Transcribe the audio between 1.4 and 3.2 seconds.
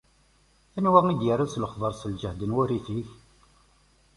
s lexber s lǧehd n wurrif-ik?